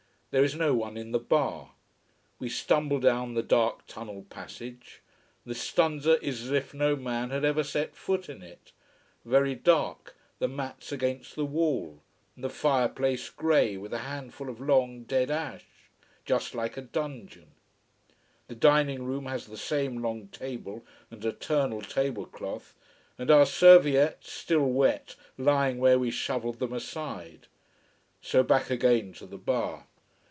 [0.33, 1.71] There is no one in the bar.
[2.39, 5.01] We stumble down the dark tunnel passage.
[5.45, 8.71] The stanza is as if no man had ever set foot in it:
[9.25, 12.01] very dark, the mats against the wall,
[12.37, 15.65] the fire place grey with a handful of long dead ash.
[16.23, 17.47] Just like a dungeon.
[18.47, 22.73] The dining room has the same long table and eternal table cloth
[23.17, 27.47] and our serviettes, still wet, lying where we shovelled them aside.
[28.21, 29.87] So back again to the bar.